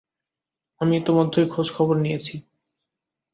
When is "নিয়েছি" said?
1.97-2.35